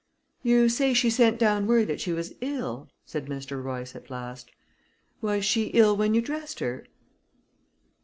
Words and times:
"You 0.41 0.67
say 0.67 0.95
she 0.95 1.11
sent 1.11 1.37
down 1.37 1.67
word 1.67 1.85
that 1.89 2.01
she 2.01 2.11
was 2.11 2.33
ill?" 2.41 2.89
said 3.05 3.27
Mr. 3.27 3.63
Royce, 3.63 3.95
at 3.95 4.09
last. 4.09 4.49
"Was 5.21 5.45
she 5.45 5.65
ill 5.75 5.95
when 5.95 6.15
you 6.15 6.23
dressed 6.23 6.59
her?" 6.59 6.87